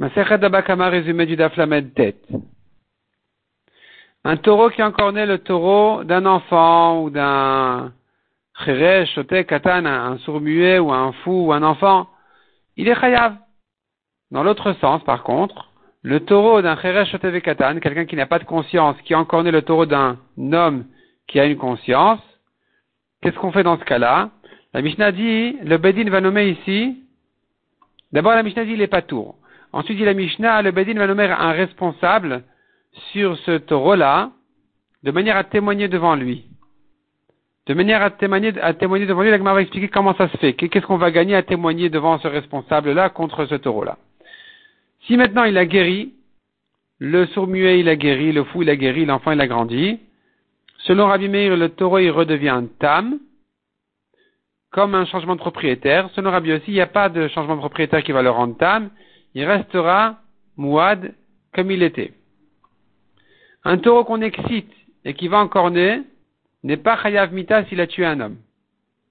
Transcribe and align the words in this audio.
Abakama 0.00 0.88
résumé 0.88 1.26
du 1.26 1.36
Daflamed 1.36 1.94
tête. 1.94 2.26
Un 4.24 4.36
taureau 4.36 4.70
qui 4.70 4.80
né 5.12 5.26
le 5.26 5.38
taureau 5.38 6.02
d'un 6.02 6.26
enfant 6.26 7.02
ou 7.02 7.10
d'un 7.10 7.92
Cheresh, 8.64 9.14
Shoté, 9.14 9.44
Katan, 9.44 9.84
un 9.84 10.18
sourd-muet 10.18 10.78
ou 10.78 10.92
un 10.92 11.12
fou 11.12 11.46
ou 11.46 11.52
un 11.52 11.62
enfant, 11.62 12.08
il 12.76 12.88
est 12.88 12.98
chayav. 12.98 13.36
Dans 14.30 14.42
l'autre 14.42 14.72
sens, 14.80 15.04
par 15.04 15.22
contre, 15.22 15.70
le 16.02 16.20
taureau 16.20 16.62
d'un 16.62 16.76
Cheresh, 16.76 17.10
Shoté, 17.10 17.40
Katan, 17.40 17.78
quelqu'un 17.80 18.06
qui 18.06 18.16
n'a 18.16 18.26
pas 18.26 18.38
de 18.38 18.44
conscience, 18.44 18.96
qui 19.04 19.14
né 19.14 19.50
le 19.50 19.62
taureau 19.62 19.86
d'un 19.86 20.18
homme 20.38 20.86
qui 21.28 21.38
a 21.38 21.44
une 21.44 21.58
conscience, 21.58 22.20
qu'est-ce 23.22 23.38
qu'on 23.38 23.52
fait 23.52 23.62
dans 23.62 23.78
ce 23.78 23.84
cas-là? 23.84 24.30
La 24.72 24.82
Mishnah 24.82 25.12
dit, 25.12 25.56
le 25.62 25.76
Bedin 25.76 26.10
va 26.10 26.20
nommer 26.20 26.48
ici, 26.48 27.02
d'abord 28.12 28.32
la 28.32 28.42
Mishnah 28.42 28.64
dit 28.64 28.72
il 28.72 28.82
est 28.82 28.88
pas 28.88 29.02
tour. 29.02 29.36
Ensuite 29.74 29.98
dit 29.98 30.04
la 30.04 30.14
Mishnah, 30.14 30.62
le 30.62 30.70
Bedin 30.70 30.94
va 30.94 31.08
nommer 31.08 31.24
un 31.24 31.50
responsable 31.50 32.44
sur 33.10 33.36
ce 33.38 33.58
taureau-là, 33.58 34.30
de 35.02 35.10
manière 35.10 35.36
à 35.36 35.42
témoigner 35.42 35.88
devant 35.88 36.14
lui. 36.14 36.44
De 37.66 37.74
manière 37.74 38.00
à 38.00 38.10
témoigner, 38.10 38.52
devant 38.52 39.22
lui, 39.22 39.30
la 39.30 39.38
va 39.38 39.60
expliquer 39.60 39.88
comment 39.88 40.14
ça 40.14 40.28
se 40.28 40.36
fait. 40.36 40.52
Qu'est-ce 40.52 40.86
qu'on 40.86 40.96
va 40.96 41.10
gagner 41.10 41.34
à 41.34 41.42
témoigner 41.42 41.88
devant 41.90 42.20
ce 42.20 42.28
responsable-là 42.28 43.08
contre 43.08 43.46
ce 43.46 43.56
taureau-là? 43.56 43.98
Si 45.06 45.16
maintenant 45.16 45.42
il 45.42 45.58
a 45.58 45.66
guéri, 45.66 46.12
le 47.00 47.26
sourd-muet 47.26 47.80
il 47.80 47.88
a 47.88 47.96
guéri, 47.96 48.30
le 48.30 48.44
fou 48.44 48.62
il 48.62 48.70
a 48.70 48.76
guéri, 48.76 49.04
l'enfant 49.04 49.32
il 49.32 49.40
a 49.40 49.48
grandi, 49.48 49.98
selon 50.84 51.06
Rabbi 51.08 51.28
Meir, 51.28 51.56
le 51.56 51.70
taureau 51.70 51.98
il 51.98 52.12
redevient 52.12 52.62
tam, 52.78 53.18
comme 54.70 54.94
un 54.94 55.04
changement 55.06 55.34
de 55.34 55.40
propriétaire. 55.40 56.10
Selon 56.14 56.30
Rabbi 56.30 56.52
aussi, 56.52 56.68
il 56.68 56.74
n'y 56.74 56.80
a 56.80 56.86
pas 56.86 57.08
de 57.08 57.26
changement 57.26 57.56
de 57.56 57.60
propriétaire 57.60 58.04
qui 58.04 58.12
va 58.12 58.22
le 58.22 58.30
rendre 58.30 58.56
tam, 58.56 58.90
il 59.34 59.44
restera 59.44 60.20
mouad 60.56 61.14
comme 61.54 61.70
il 61.70 61.82
était. 61.82 62.12
Un 63.64 63.78
taureau 63.78 64.04
qu'on 64.04 64.20
excite 64.20 64.72
et 65.04 65.14
qui 65.14 65.28
va 65.28 65.38
encore 65.38 65.70
naître 65.70 66.04
n'est 66.62 66.76
pas 66.76 67.00
chayav 67.02 67.32
mita 67.32 67.64
s'il 67.66 67.80
a 67.80 67.86
tué 67.86 68.06
un 68.06 68.20
homme. 68.20 68.36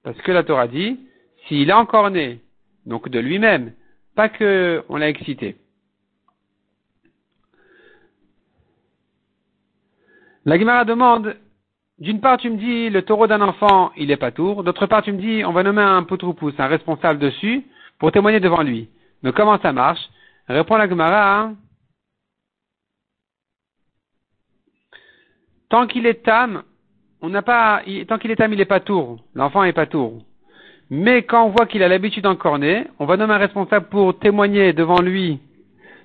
Parce 0.03 0.17
que 0.21 0.31
la 0.31 0.43
Torah 0.43 0.67
dit, 0.67 0.99
s'il 1.47 1.69
est 1.69 1.73
encore 1.73 2.09
né, 2.09 2.39
donc 2.85 3.09
de 3.09 3.19
lui-même, 3.19 3.73
pas 4.15 4.29
que 4.29 4.83
on 4.89 4.97
l'a 4.97 5.09
excité. 5.09 5.55
La 10.45 10.59
Gemara 10.59 10.83
demande, 10.83 11.37
d'une 11.99 12.19
part 12.19 12.37
tu 12.37 12.49
me 12.49 12.57
dis 12.57 12.89
le 12.89 13.01
taureau 13.03 13.27
d'un 13.27 13.41
enfant, 13.41 13.91
il 13.95 14.11
est 14.11 14.17
pas 14.17 14.31
tour, 14.31 14.63
d'autre 14.63 14.87
part 14.87 15.03
tu 15.03 15.13
me 15.13 15.19
dis 15.19 15.45
on 15.45 15.53
va 15.53 15.63
nommer 15.63 15.81
un 15.81 16.03
poutroupous, 16.03 16.53
un 16.57 16.67
responsable 16.67 17.19
dessus, 17.19 17.63
pour 17.97 18.11
témoigner 18.11 18.41
devant 18.41 18.61
lui. 18.61 18.89
Mais 19.21 19.31
comment 19.31 19.57
ça 19.59 19.71
marche? 19.71 20.01
Répond 20.47 20.75
la 20.75 20.89
Gemara, 20.89 21.51
Tant 25.73 25.87
qu'il 25.87 26.05
est 26.05 26.23
tam, 26.23 26.61
on 27.19 27.29
n'a 27.29 27.41
pas, 27.41 27.81
tant 28.07 28.19
qu'il 28.19 28.29
est 28.29 28.35
tam, 28.35 28.53
il 28.53 28.57
n'est 28.57 28.65
pas 28.65 28.79
tour. 28.79 29.17
L'enfant 29.33 29.63
n'est 29.63 29.73
pas 29.73 29.87
tour. 29.87 30.21
Mais 30.91 31.23
quand 31.23 31.45
on 31.45 31.49
voit 31.49 31.65
qu'il 31.65 31.81
a 31.81 31.87
l'habitude 31.87 32.25
d'encorner, 32.25 32.85
on 32.99 33.07
va 33.07 33.17
nommer 33.17 33.33
un 33.33 33.39
responsable 33.39 33.87
pour 33.87 34.19
témoigner 34.19 34.73
devant 34.73 35.01
lui 35.01 35.39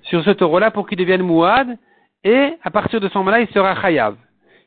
sur 0.05 0.25
ce 0.25 0.31
taureau-là 0.31 0.71
pour 0.71 0.89
qu'il 0.89 0.97
devienne 0.97 1.21
mouad, 1.21 1.77
et 2.25 2.55
à 2.63 2.71
partir 2.71 2.99
de 2.99 3.11
ce 3.11 3.19
moment-là, 3.19 3.41
il 3.41 3.49
sera 3.49 3.79
chayav. 3.79 4.17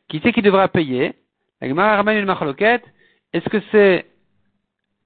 Qui 0.08 0.20
c'est 0.22 0.32
qui 0.32 0.40
devra 0.40 0.68
payer? 0.68 1.14
La 1.60 1.68
Gemara 1.68 1.96
ramène 1.96 2.18
une 2.18 2.34
Est-ce 3.32 3.48
que 3.48 3.60
c'est 3.72 4.06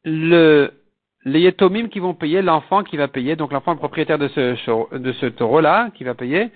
le, 0.05 0.73
les 1.27 1.41
yetomim 1.41 1.89
qui 1.89 1.99
vont 1.99 2.15
payer, 2.15 2.41
l'enfant 2.41 2.85
qui 2.85 2.97
va 2.97 3.09
payer, 3.09 3.35
donc 3.35 3.53
l'enfant 3.53 3.75
propriétaire 3.75 4.17
de 4.17 4.29
ce, 4.29 4.97
de 4.97 5.13
ce 5.13 5.27
taureau-là 5.27 5.91
qui 5.93 6.05
va 6.05 6.15
payer, 6.15 6.51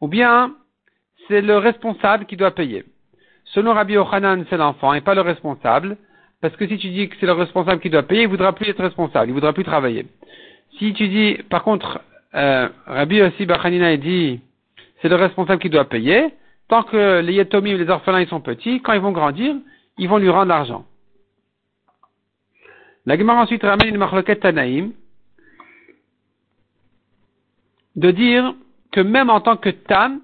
ou 0.00 0.06
bien 0.06 0.54
c'est 1.26 1.42
le 1.42 1.58
responsable 1.58 2.24
qui 2.24 2.36
doit 2.36 2.52
payer. 2.52 2.84
Selon 3.46 3.74
Rabbi 3.74 3.96
Ochanan, 3.96 4.44
c'est 4.48 4.56
l'enfant 4.56 4.94
et 4.94 5.00
pas 5.00 5.16
le 5.16 5.20
responsable, 5.20 5.96
parce 6.40 6.54
que 6.56 6.66
si 6.68 6.78
tu 6.78 6.90
dis 6.90 7.08
que 7.08 7.16
c'est 7.18 7.26
le 7.26 7.32
responsable 7.32 7.80
qui 7.80 7.90
doit 7.90 8.04
payer, 8.04 8.22
il 8.22 8.28
voudra 8.28 8.52
plus 8.52 8.68
être 8.68 8.82
responsable, 8.82 9.30
il 9.30 9.34
voudra 9.34 9.52
plus 9.52 9.64
travailler. 9.64 10.06
Si 10.78 10.94
tu 10.94 11.08
dis, 11.08 11.38
par 11.50 11.64
contre, 11.64 12.00
euh, 12.36 12.68
Rabbi 12.86 13.20
aussi 13.20 13.46
Bachanina 13.46 13.96
dit, 13.96 14.40
c'est 15.02 15.08
le 15.08 15.16
responsable 15.16 15.60
qui 15.60 15.70
doit 15.70 15.86
payer, 15.86 16.32
tant 16.68 16.84
que 16.84 17.20
les 17.20 17.32
yetomim, 17.32 17.76
les 17.76 17.90
orphelins, 17.90 18.20
ils 18.20 18.28
sont 18.28 18.40
petits, 18.40 18.80
quand 18.80 18.92
ils 18.92 19.00
vont 19.00 19.12
grandir, 19.12 19.56
ils 19.98 20.08
vont 20.08 20.18
lui 20.18 20.30
rendre 20.30 20.50
l'argent. 20.50 20.84
La 23.06 23.18
Gemara 23.18 23.42
ensuite 23.42 23.62
ramène 23.62 23.88
une 23.88 23.98
marloquette 23.98 24.40
Tanaïm, 24.40 24.92
de 27.96 28.10
dire 28.10 28.54
que 28.92 29.00
même 29.00 29.30
en 29.30 29.40
tant 29.40 29.56
que 29.56 29.70
Tam, 29.70 30.20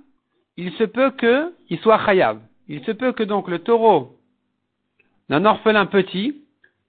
il 0.56 0.72
se 0.72 0.84
peut 0.84 1.10
qu'il 1.12 1.78
soit 1.80 2.04
chayav. 2.04 2.40
Il 2.68 2.84
se 2.84 2.92
peut 2.92 3.12
que 3.12 3.22
donc 3.22 3.48
le 3.48 3.58
taureau 3.58 4.16
d'un 5.28 5.44
orphelin 5.44 5.86
petit, 5.86 6.42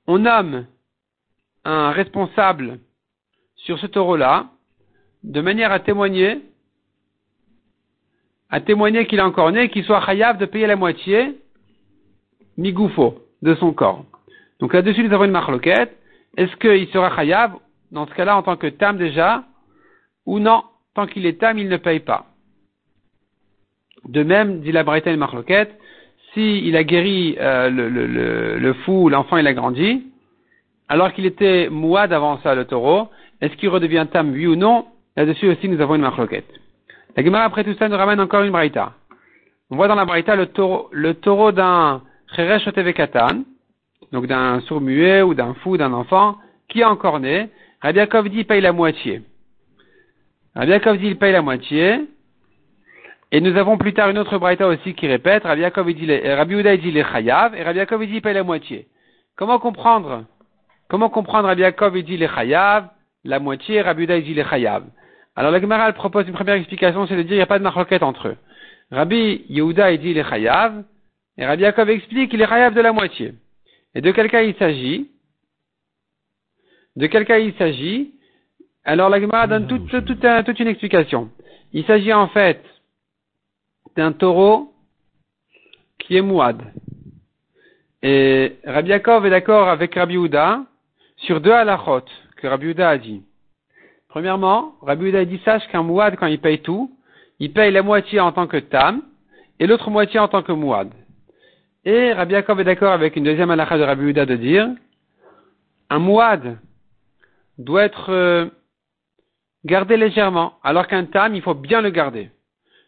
on 0.08 0.20
nomme 0.20 0.66
un 1.64 1.92
responsable 1.92 2.80
sur 3.56 3.78
ce 3.80 3.86
taureau-là, 3.86 4.50
de 5.24 5.42
manière 5.42 5.72
à 5.72 5.80
témoigner, 5.80 6.42
à 8.50 8.60
témoigner 8.62 9.06
qu'il 9.06 9.20
est 9.20 9.24
encore 9.24 9.52
né, 9.52 9.70
qu'il 9.70 9.84
soit 9.84 10.04
chayav 10.06 10.38
de 10.38 10.46
payer 10.46 10.68
la 10.68 10.76
moitié, 10.76 11.40
migoufo, 12.58 13.20
de 13.42 13.54
son 13.56 13.74
corps. 13.74 14.06
Donc 14.62 14.74
là-dessus, 14.74 15.04
nous 15.04 15.14
avons 15.14 15.26
une 15.26 15.32
marloquette. 15.32 15.98
Est-ce 16.38 16.56
qu'il 16.58 16.88
sera 16.90 17.14
chayav, 17.16 17.56
dans 17.92 18.08
ce 18.08 18.14
cas-là, 18.14 18.38
en 18.38 18.44
tant 18.44 18.56
que 18.56 18.68
tam 18.68 18.98
déjà, 18.98 19.44
ou 20.26 20.40
non, 20.40 20.64
tant 20.96 21.08
qu'il 21.08 21.26
est 21.26 21.40
tam, 21.40 21.58
il 21.58 21.68
ne 21.68 21.78
paye 21.78 22.00
pas. 22.00 22.28
De 24.06 24.24
même, 24.24 24.62
dit 24.62 24.72
la 24.72 24.84
Braïta 24.84 25.12
et 25.12 25.68
si 26.34 26.60
il 26.60 26.78
a 26.78 26.84
guéri 26.84 27.36
euh, 27.40 27.70
le, 27.70 27.90
le, 27.90 28.58
le, 28.58 28.74
fou, 28.74 29.10
l'enfant 29.10 29.38
il 29.38 29.48
a 29.48 29.54
grandi, 29.54 30.04
alors 30.88 31.12
qu'il 31.12 31.26
était 31.26 31.68
mouad 31.70 32.14
avant 32.14 32.40
ça, 32.40 32.56
le 32.56 32.66
taureau, 32.66 33.10
est-ce 33.42 33.54
qu'il 33.56 33.70
redevient 33.70 34.08
tam, 34.12 34.32
oui 34.32 34.48
ou 34.48 34.56
non? 34.56 34.86
Là-dessus 35.18 35.50
aussi, 35.50 35.68
nous 35.68 35.82
avons 35.82 35.96
une 35.96 36.02
marloquette. 36.02 36.48
La 37.18 37.24
Gemara, 37.24 37.44
après 37.44 37.66
tout 37.66 37.74
ça, 37.78 37.90
nous 37.90 37.98
ramène 37.98 38.22
encore 38.22 38.44
une 38.44 38.52
Braïta. 38.52 38.94
On 39.70 39.76
voit 39.76 39.90
dans 39.90 39.96
la 39.96 40.06
Braïta 40.06 40.36
le 40.36 40.48
taureau, 40.48 40.88
le 40.92 41.16
taureau 41.16 41.52
d'un 41.52 42.02
Cheresh 42.36 42.72
Katan, 42.94 43.44
donc 44.12 44.28
d'un 44.28 44.60
sourd 44.62 44.82
muet 44.82 45.22
ou 45.22 45.34
d'un 45.34 45.54
fou, 45.56 45.78
d'un 45.78 45.94
enfant, 45.94 46.38
qui 46.68 46.82
est 46.82 46.86
encore 46.86 47.20
né. 47.20 47.50
Rabbi 47.82 48.30
dit, 48.30 48.38
il 48.40 48.46
paye 48.46 48.62
la 48.62 48.74
moitié. 48.74 49.22
Rabbi 50.56 51.00
dit, 51.00 51.08
il 51.08 51.18
paye 51.18 51.32
la 51.34 51.42
moitié. 51.42 52.08
Et 53.32 53.40
nous 53.40 53.56
avons 53.58 53.78
plus 53.78 53.94
tard 53.94 54.10
une 54.10 54.18
autre 54.18 54.38
braïta 54.38 54.68
aussi 54.68 54.94
qui 54.94 55.08
répète, 55.08 55.44
Rabbi 55.44 55.62
Yaakov 55.62 55.94
dit 55.94 56.06
euh, 56.10 56.36
Rabbi 56.36 56.62
dit 56.80 56.92
les 56.92 57.04
chayav, 57.04 57.56
et 57.56 57.64
Rabbi 57.64 58.08
dit 58.08 58.20
paye 58.20 58.34
la 58.34 58.44
moitié. 58.44 58.88
Comment 59.38 59.58
comprendre? 59.58 60.26
Comment 60.90 61.10
comprendre 61.10 61.48
Rabbi 61.48 61.62
Yaakov 61.62 61.98
dit 62.02 62.18
les 62.18 62.28
chayav, 62.28 62.90
la 63.24 63.40
moitié, 63.40 63.82
Rabbi 63.82 64.04
Uda 64.04 64.20
dit 64.20 64.34
les 64.34 64.44
chayav? 64.44 64.84
Alors 65.38 65.52
la 65.52 65.62
Gemara 65.62 65.92
propose 65.94 66.28
une 66.28 66.34
première 66.34 66.56
explication, 66.56 67.08
c'est 67.08 67.16
de 67.16 67.22
dire 67.22 67.34
il 67.34 67.38
n'y 67.38 67.42
a 67.42 67.46
pas 67.46 67.58
de 67.58 67.64
marloquette 67.64 68.04
entre 68.04 68.28
eux. 68.28 68.38
Rabbi 68.92 69.46
Yehuda 69.48 69.96
dit 69.96 70.14
les 70.14 70.26
chayav, 70.26 70.84
et 71.38 71.46
Rabbi 71.46 71.64
explique 71.64 72.32
qu'il 72.32 72.42
est 72.42 72.48
chayav 72.48 72.74
de 72.74 72.82
la 72.82 72.92
moitié. 72.92 73.34
Et 73.94 74.02
de 74.02 74.12
quel 74.12 74.30
cas 74.30 74.44
il 74.44 74.56
s'agit? 74.56 75.10
De 76.96 77.08
quel 77.08 77.26
cas 77.26 77.40
il 77.40 77.54
s'agit? 77.56 78.14
Alors 78.84 79.10
la 79.10 79.20
Gemara 79.20 79.48
donne 79.48 79.68
toute, 79.68 80.60
une 80.60 80.68
explication. 80.68 81.30
Il 81.74 81.86
s'agit 81.86 82.14
en 82.14 82.28
fait 82.28 82.64
d'un 83.96 84.12
taureau 84.12 84.74
qui 86.00 86.18
est 86.18 86.22
mouad. 86.22 86.62
Et 88.02 88.58
Rabbi 88.66 88.92
est 88.92 89.30
d'accord 89.30 89.70
avec 89.70 89.94
Rabbi 89.94 90.18
Houda 90.18 90.66
sur 91.18 91.40
deux 91.40 91.52
halachot 91.52 92.06
que 92.38 92.48
Rabbi 92.48 92.70
Houda 92.70 92.90
a 92.90 92.98
dit. 92.98 93.24
Premièrement, 94.08 94.74
Rabbi 94.82 95.10
Houda 95.10 95.26
dit 95.26 95.40
sache 95.46 95.68
qu'un 95.68 95.84
mouad, 95.84 96.16
quand 96.18 96.26
il 96.26 96.40
paye 96.40 96.62
tout, 96.62 96.98
il 97.40 97.54
paye 97.54 97.72
la 97.72 97.84
moitié 97.84 98.20
en 98.20 98.32
tant 98.32 98.48
que 98.48 98.58
tam 98.58 99.04
et 99.60 99.68
l'autre 99.68 99.90
moitié 99.92 100.20
en 100.20 100.28
tant 100.28 100.42
que 100.42 100.52
mouad. 100.52 100.90
Et 101.84 102.14
Rabbi 102.14 102.34
Yaakov 102.34 102.60
est 102.60 102.64
d'accord 102.64 102.92
avec 102.92 103.16
une 103.16 103.24
deuxième 103.24 103.50
halacha 103.50 103.78
de 103.78 103.84
Rabbi 103.84 104.06
Houda 104.06 104.26
de 104.26 104.36
dire 104.36 104.70
un 105.90 106.00
mouad 106.00 106.60
doit 107.58 107.84
être 107.84 108.12
euh, 108.12 108.46
gardé 109.66 109.98
légèrement, 109.98 110.54
alors 110.64 110.88
qu'un 110.88 111.06
tam, 111.06 111.36
il 111.36 111.42
faut 111.42 111.54
bien 111.54 111.82
le 111.82 111.90
garder. 111.90 112.30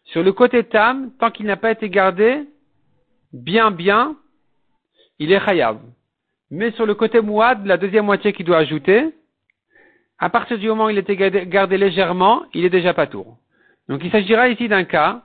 Sur 0.04 0.22
le 0.22 0.32
côté 0.32 0.64
tam, 0.64 1.10
tant 1.18 1.30
qu'il 1.30 1.46
n'a 1.46 1.56
pas 1.56 1.72
été 1.72 1.90
gardé 1.90 2.44
bien 3.32 3.72
bien, 3.72 4.16
il 5.18 5.32
est 5.32 5.44
chayav. 5.44 5.78
Mais 6.50 6.70
sur 6.72 6.86
le 6.86 6.94
côté 6.94 7.20
mouad, 7.20 7.66
la 7.66 7.76
deuxième 7.76 8.04
moitié 8.04 8.32
qu'il 8.32 8.46
doit 8.46 8.58
ajouter, 8.58 9.12
à 10.18 10.30
partir 10.30 10.56
du 10.56 10.68
moment 10.68 10.86
où 10.86 10.90
il 10.90 10.98
était 10.98 11.16
gardé 11.16 11.76
légèrement, 11.78 12.44
il 12.54 12.64
est 12.64 12.70
déjà 12.70 12.94
pas 12.94 13.08
tour. 13.08 13.38
Donc 13.88 14.02
il 14.04 14.10
s'agira 14.12 14.48
ici 14.48 14.68
d'un 14.68 14.84
cas 14.84 15.22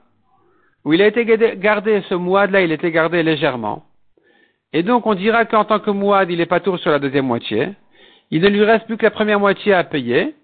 où 0.84 0.92
il 0.92 1.02
a 1.02 1.06
été 1.06 1.24
gardé, 1.56 2.02
ce 2.08 2.14
mouad-là, 2.14 2.62
il 2.62 2.72
était 2.72 2.90
gardé 2.90 3.22
légèrement. 3.22 3.84
Et 4.72 4.82
donc 4.82 5.06
on 5.06 5.14
dira 5.14 5.44
qu'en 5.44 5.64
tant 5.64 5.80
que 5.80 5.90
mouad, 5.90 6.30
il 6.30 6.40
est 6.40 6.46
pas 6.46 6.60
tour 6.60 6.78
sur 6.78 6.90
la 6.90 6.98
deuxième 6.98 7.26
moitié. 7.26 7.70
Il 8.30 8.42
ne 8.42 8.48
lui 8.48 8.64
reste 8.64 8.86
plus 8.86 8.96
que 8.96 9.04
la 9.04 9.10
première 9.10 9.40
moitié 9.40 9.74
à 9.74 9.84
payer. 9.84 10.34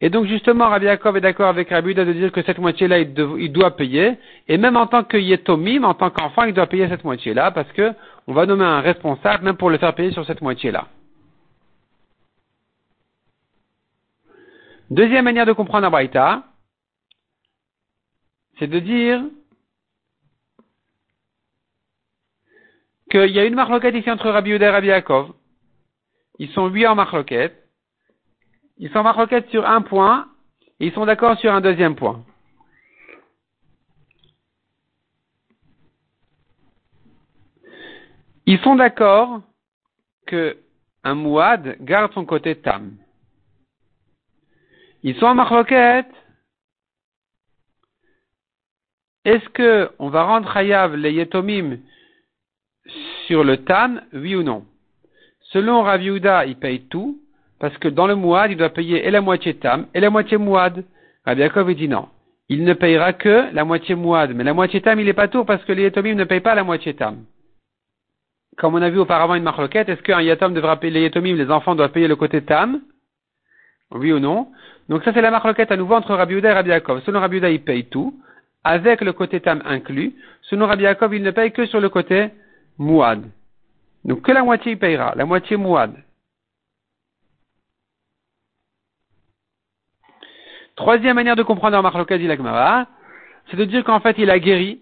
Et 0.00 0.10
donc 0.10 0.26
justement, 0.26 0.68
Rabbi 0.68 0.86
Yaakov 0.86 1.16
est 1.16 1.20
d'accord 1.22 1.48
avec 1.48 1.70
Rabbi 1.70 1.92
Uda 1.92 2.04
de 2.04 2.12
dire 2.12 2.32
que 2.32 2.42
cette 2.42 2.58
moitié-là, 2.58 2.98
il, 2.98 3.52
doit 3.52 3.76
payer. 3.76 4.18
Et 4.48 4.58
même 4.58 4.76
en 4.76 4.86
tant 4.86 5.04
que 5.04 5.16
Yetomim, 5.16 5.84
en 5.84 5.94
tant 5.94 6.10
qu'enfant, 6.10 6.42
il 6.42 6.52
doit 6.52 6.66
payer 6.66 6.88
cette 6.88 7.04
moitié-là 7.04 7.50
parce 7.50 7.70
que 7.72 7.92
on 8.26 8.34
va 8.34 8.44
nommer 8.44 8.64
un 8.64 8.80
responsable 8.80 9.44
même 9.44 9.56
pour 9.56 9.70
le 9.70 9.78
faire 9.78 9.94
payer 9.94 10.10
sur 10.10 10.26
cette 10.26 10.42
moitié-là. 10.42 10.88
Deuxième 14.90 15.24
manière 15.24 15.46
de 15.46 15.52
comprendre 15.52 15.86
Abraïta, 15.86 16.42
c'est 18.58 18.68
de 18.68 18.78
dire 18.78 19.22
qu'il 23.10 23.30
y 23.30 23.38
a 23.38 23.44
une 23.44 23.54
marloquette 23.54 23.94
ici 23.94 24.10
entre 24.10 24.30
Rabbi 24.30 24.50
Uda 24.50 24.66
et 24.66 24.70
Rabbi 24.70 24.88
Yaakov. 24.88 25.32
Ils 26.38 26.50
sont 26.50 26.68
huit 26.68 26.86
en 26.86 26.94
marloquette. 26.94 27.68
Ils 28.78 28.90
sont 28.90 28.98
en 28.98 29.04
marloquette 29.04 29.48
sur 29.50 29.66
un 29.66 29.82
point 29.82 30.28
et 30.80 30.86
ils 30.86 30.92
sont 30.92 31.06
d'accord 31.06 31.38
sur 31.38 31.52
un 31.52 31.60
deuxième 31.60 31.96
point. 31.96 32.24
Ils 38.44 38.60
sont 38.60 38.76
d'accord 38.76 39.40
que 40.26 40.58
un 41.02 41.14
mouad 41.14 41.76
garde 41.80 42.12
son 42.12 42.24
côté 42.24 42.56
tam. 42.56 42.96
Ils 45.02 45.16
sont 45.16 45.26
en 45.26 45.34
marloquette. 45.34 46.12
Est-ce 49.24 49.48
que 49.48 49.90
on 49.98 50.08
va 50.08 50.24
rendre 50.24 50.56
Hayav 50.56 50.94
les 50.94 51.12
yetomim 51.12 51.78
sur 53.26 53.44
le 53.44 53.58
tam, 53.58 54.02
oui 54.12 54.34
ou 54.36 54.42
non 54.42 54.64
Selon 55.52 55.82
Rav 55.82 56.02
il 56.02 56.56
paye 56.56 56.82
tout, 56.88 57.18
parce 57.58 57.76
que 57.78 57.88
dans 57.88 58.06
le 58.06 58.14
mouad, 58.14 58.50
il 58.50 58.56
doit 58.56 58.70
payer 58.70 59.06
et 59.06 59.10
la 59.10 59.20
moitié 59.20 59.54
tam 59.54 59.86
et 59.94 60.00
la 60.00 60.10
moitié 60.10 60.36
mouad. 60.36 60.84
Rabbi 61.24 61.40
Yaakov 61.40 61.74
dit 61.74 61.88
non. 61.88 62.08
Il 62.48 62.64
ne 62.64 62.74
payera 62.74 63.12
que 63.12 63.52
la 63.52 63.64
moitié 63.64 63.94
mouad, 63.94 64.32
mais 64.34 64.44
la 64.44 64.54
moitié 64.54 64.80
tam, 64.80 65.00
il 65.00 65.08
est 65.08 65.12
pas 65.14 65.28
tout 65.28 65.44
parce 65.44 65.64
que 65.64 65.72
les 65.72 65.82
yetomim 65.82 66.14
ne 66.14 66.24
payent 66.24 66.40
pas 66.40 66.54
la 66.54 66.64
moitié 66.64 66.94
tam. 66.94 67.24
Comme 68.56 68.74
on 68.74 68.82
a 68.82 68.90
vu 68.90 68.98
auparavant 68.98 69.34
une 69.34 69.42
marloquette, 69.42 69.88
est-ce 69.88 70.02
qu'un 70.02 70.20
yatom 70.22 70.54
devra 70.54 70.78
payer 70.78 71.10
les 71.10 71.34
les 71.34 71.50
enfants 71.50 71.74
doivent 71.74 71.92
payer 71.92 72.08
le 72.08 72.16
côté 72.16 72.42
tam? 72.42 72.80
Oui 73.90 74.12
ou 74.12 74.18
non? 74.18 74.48
Donc 74.88 75.04
ça 75.04 75.12
c'est 75.12 75.20
la 75.20 75.30
marloquette 75.30 75.72
à 75.72 75.76
nouveau 75.76 75.94
entre 75.94 76.14
Rabbi 76.14 76.34
et 76.34 76.52
Rabbi 76.52 76.70
Yaakov. 76.70 77.02
Selon 77.02 77.20
Rabbi 77.20 77.38
il 77.38 77.62
paye 77.62 77.84
tout, 77.86 78.14
avec 78.64 79.00
le 79.00 79.12
côté 79.12 79.40
tam 79.40 79.62
inclus. 79.64 80.14
Selon 80.42 80.66
Rabbi 80.66 80.84
Yaakov, 80.84 81.14
il 81.14 81.22
ne 81.22 81.30
paye 81.30 81.52
que 81.52 81.66
sur 81.66 81.80
le 81.80 81.88
côté 81.88 82.30
mouad. 82.78 83.22
Donc 84.04 84.22
que 84.22 84.32
la 84.32 84.42
moitié 84.42 84.72
il 84.72 84.78
payera, 84.78 85.14
la 85.16 85.24
moitié 85.24 85.56
mouad. 85.56 85.94
Troisième 90.76 91.16
manière 91.16 91.36
de 91.36 91.42
comprendre 91.42 91.80
Marloka 91.82 92.18
dit 92.18 92.28
c'est 93.50 93.56
de 93.56 93.64
dire 93.64 93.84
qu'en 93.84 94.00
fait 94.00 94.16
il 94.18 94.30
a 94.30 94.38
guéri. 94.38 94.80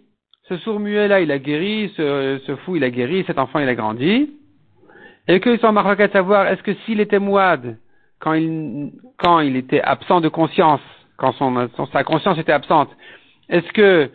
Ce 0.48 0.58
sourd 0.58 0.78
muet 0.78 1.08
là, 1.08 1.20
il 1.20 1.30
a 1.30 1.38
guéri, 1.38 1.90
ce, 1.96 2.56
fou 2.64 2.76
il 2.76 2.84
a 2.84 2.90
guéri, 2.90 3.24
cet 3.26 3.38
enfant 3.38 3.60
il 3.60 3.68
a 3.68 3.74
grandi. 3.74 4.30
Et 5.26 5.40
qu'ils 5.40 5.58
sont 5.58 5.68
en 5.68 5.94
de 5.94 6.12
savoir 6.12 6.48
est-ce 6.48 6.62
que 6.62 6.74
s'il 6.84 7.00
était 7.00 7.18
mouad 7.18 7.78
quand 8.18 8.34
il, 8.34 8.92
quand 9.16 9.40
il 9.40 9.56
était 9.56 9.80
absent 9.80 10.20
de 10.20 10.28
conscience, 10.28 10.80
quand 11.16 11.32
son, 11.32 11.68
sa 11.92 12.04
conscience 12.04 12.38
était 12.38 12.52
absente, 12.52 12.90
est-ce 13.48 13.72
que 13.72 14.10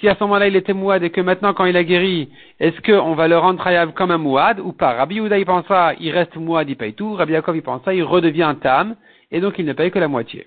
si 0.00 0.08
à 0.08 0.14
ce 0.14 0.24
moment-là 0.24 0.48
il 0.48 0.56
était 0.56 0.72
mouad 0.72 1.02
et 1.02 1.10
que 1.10 1.20
maintenant 1.20 1.54
quand 1.54 1.64
il 1.64 1.76
a 1.76 1.84
guéri, 1.84 2.28
est-ce 2.60 2.80
qu'on 2.80 3.14
va 3.14 3.28
le 3.28 3.38
rendre 3.38 3.58
trayav 3.58 3.92
comme 3.92 4.10
un 4.10 4.18
mouad 4.18 4.60
ou 4.60 4.72
pas? 4.72 4.94
Rabbi 4.94 5.16
Yehuda 5.16 5.38
il 5.38 5.46
pense 5.46 5.66
ça, 5.66 5.92
il 6.00 6.10
reste 6.10 6.36
mouad, 6.36 6.68
il 6.68 6.76
paye 6.76 6.94
tout. 6.94 7.14
Rabbi 7.14 7.32
Yaakov 7.32 7.56
il 7.56 7.62
pense 7.62 7.82
ça, 7.84 7.94
il 7.94 8.02
redevient 8.02 8.42
un 8.42 8.54
tam 8.54 8.96
et 9.30 9.40
donc 9.40 9.58
il 9.58 9.64
ne 9.64 9.72
paye 9.72 9.90
que 9.90 9.98
la 9.98 10.08
moitié. 10.08 10.46